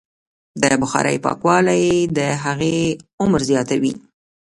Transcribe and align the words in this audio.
د 0.61 0.63
بخارۍ 0.81 1.17
پاکوالی 1.25 1.85
د 2.17 2.19
هغې 2.43 2.77
عمر 3.21 3.41
زیاتوي. 3.49 3.93